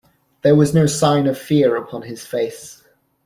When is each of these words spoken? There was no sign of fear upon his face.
There 0.41 0.55
was 0.55 0.73
no 0.73 0.87
sign 0.87 1.27
of 1.27 1.37
fear 1.37 1.75
upon 1.75 2.01
his 2.01 2.25
face. 2.25 2.83